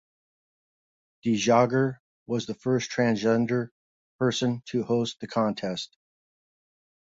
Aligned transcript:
De 1.21 1.35
Jager 1.35 2.01
was 2.25 2.47
the 2.47 2.55
first 2.55 2.89
transgender 2.89 3.69
person 4.17 4.63
to 4.65 4.81
host 4.83 5.19
the 5.19 5.27
contest. 5.27 5.95